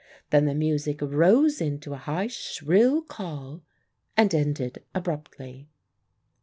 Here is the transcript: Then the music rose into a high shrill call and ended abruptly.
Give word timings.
Then 0.31 0.45
the 0.45 0.55
music 0.55 0.97
rose 0.99 1.61
into 1.61 1.93
a 1.93 1.97
high 1.97 2.25
shrill 2.25 3.03
call 3.03 3.61
and 4.17 4.33
ended 4.33 4.83
abruptly. 4.95 5.69